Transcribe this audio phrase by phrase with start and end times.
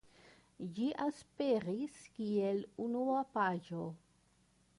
[0.77, 3.87] Ĝi aperis kiel unuopaĵo.